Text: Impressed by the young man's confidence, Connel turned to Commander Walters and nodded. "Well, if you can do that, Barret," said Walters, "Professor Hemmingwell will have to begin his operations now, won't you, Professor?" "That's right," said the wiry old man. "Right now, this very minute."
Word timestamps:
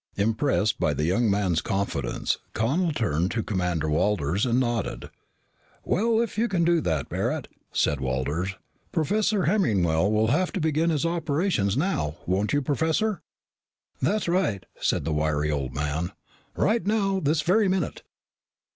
Impressed 0.17 0.79
by 0.79 0.95
the 0.95 1.03
young 1.05 1.29
man's 1.29 1.61
confidence, 1.61 2.39
Connel 2.55 2.91
turned 2.91 3.29
to 3.29 3.43
Commander 3.43 3.87
Walters 3.87 4.47
and 4.47 4.59
nodded. 4.59 5.11
"Well, 5.85 6.19
if 6.21 6.39
you 6.39 6.47
can 6.47 6.63
do 6.65 6.81
that, 6.81 7.07
Barret," 7.07 7.47
said 7.71 8.01
Walters, 8.01 8.55
"Professor 8.91 9.45
Hemmingwell 9.45 10.11
will 10.11 10.29
have 10.29 10.51
to 10.53 10.59
begin 10.59 10.89
his 10.89 11.05
operations 11.05 11.77
now, 11.77 12.15
won't 12.25 12.51
you, 12.51 12.63
Professor?" 12.63 13.21
"That's 14.01 14.27
right," 14.27 14.65
said 14.79 15.05
the 15.05 15.13
wiry 15.13 15.51
old 15.51 15.75
man. 15.75 16.13
"Right 16.55 16.83
now, 16.83 17.19
this 17.19 17.43
very 17.43 17.67
minute." 17.67 18.01